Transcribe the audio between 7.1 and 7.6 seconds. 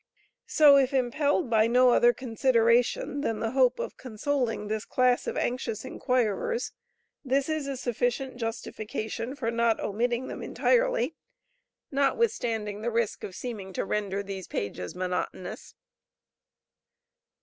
this